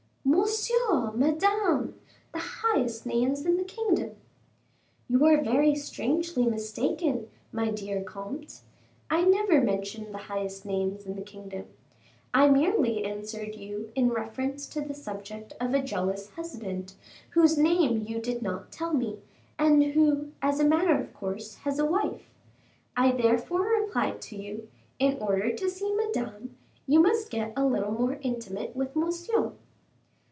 [0.23, 1.11] "Monsieur!
[1.11, 1.95] Madame!
[2.33, 4.15] the highest names in the kingdom."
[5.07, 8.61] "You are very strangely mistaken, my dear comte.
[9.09, 11.67] I never mentioned the highest names in the kingdom.
[12.33, 16.93] I merely answered you in reference to the subject of a jealous husband,
[17.31, 19.19] whose name you did not tell me,
[19.59, 22.29] and who, as a matter of course, has a wife.
[22.97, 24.67] I therefore replied to you,
[24.99, 26.57] in order to see Madame,
[26.87, 29.53] you must get a little more intimate with Monsieur."